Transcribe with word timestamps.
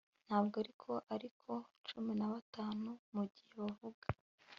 Ntabwo 0.27 0.55
ariko 0.63 0.91
ariko 1.15 1.51
cumi 1.87 2.11
na 2.19 2.27
batanu 2.33 2.89
mugihe 3.13 3.51
bavuga 3.61 4.05